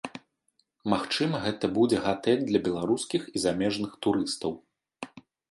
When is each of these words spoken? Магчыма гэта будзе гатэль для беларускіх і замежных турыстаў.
Магчыма 0.93 1.41
гэта 1.43 1.69
будзе 1.75 1.97
гатэль 2.07 2.41
для 2.49 2.63
беларускіх 2.69 3.21
і 3.35 3.43
замежных 3.45 3.91
турыстаў. 4.07 4.51